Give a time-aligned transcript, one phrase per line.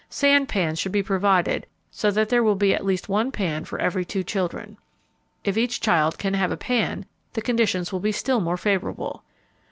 [0.09, 3.77] Sand pans should be provided so that there will be at least one pan for
[3.77, 4.75] every two children.
[5.43, 9.21] If each child can have a pan, the conditions will be still more favorable.